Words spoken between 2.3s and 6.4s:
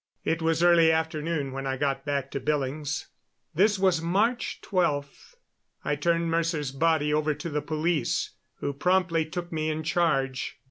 to Billings. This was March 12. I turned